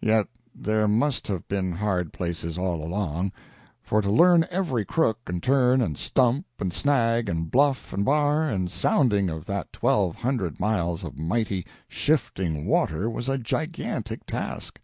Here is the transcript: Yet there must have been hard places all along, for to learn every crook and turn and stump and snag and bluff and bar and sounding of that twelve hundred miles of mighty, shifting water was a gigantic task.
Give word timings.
Yet 0.00 0.28
there 0.54 0.86
must 0.86 1.26
have 1.26 1.48
been 1.48 1.72
hard 1.72 2.12
places 2.12 2.56
all 2.56 2.80
along, 2.80 3.32
for 3.82 4.00
to 4.00 4.08
learn 4.08 4.46
every 4.48 4.84
crook 4.84 5.18
and 5.26 5.42
turn 5.42 5.80
and 5.80 5.98
stump 5.98 6.46
and 6.60 6.72
snag 6.72 7.28
and 7.28 7.50
bluff 7.50 7.92
and 7.92 8.04
bar 8.04 8.48
and 8.48 8.70
sounding 8.70 9.28
of 9.28 9.46
that 9.46 9.72
twelve 9.72 10.14
hundred 10.14 10.60
miles 10.60 11.02
of 11.02 11.18
mighty, 11.18 11.66
shifting 11.88 12.66
water 12.66 13.10
was 13.10 13.28
a 13.28 13.36
gigantic 13.36 14.24
task. 14.26 14.80